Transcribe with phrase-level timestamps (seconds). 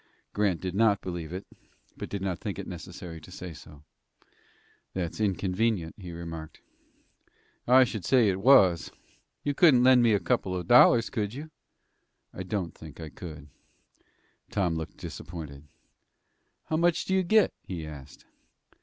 [0.33, 1.45] Grant did not believe it,
[1.95, 3.83] but did not think it necessary to say so.
[4.95, 6.59] "That's inconvenient," he remarked.
[7.67, 8.91] "I should say it was.
[9.43, 11.51] You couldn't lend me a couple of dollars, could you?"
[12.33, 13.49] "I don't think I could."
[14.49, 15.65] Tom looked disappointed.
[16.63, 18.25] "How much do you get?" he asked.